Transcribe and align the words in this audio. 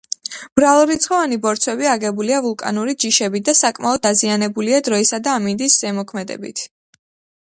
მრავალრიცხოვანი 0.59 1.37
ბორცვები 1.43 1.89
აგებულია 1.91 2.39
ვულკანური 2.45 2.95
ჯიშებით 3.05 3.45
და 3.51 3.55
საკმაოდ 3.61 4.03
დაზიანებულია 4.07 4.81
დროისა 4.89 5.21
და 5.29 5.37
ამინდის 5.41 5.77
ზემოქმედებით. 5.85 6.65